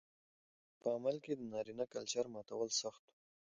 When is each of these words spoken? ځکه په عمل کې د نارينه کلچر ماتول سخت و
ځکه 0.69 0.75
په 0.81 0.87
عمل 0.95 1.15
کې 1.23 1.33
د 1.35 1.41
نارينه 1.53 1.85
کلچر 1.93 2.25
ماتول 2.33 2.69
سخت 2.81 3.03
و 3.07 3.09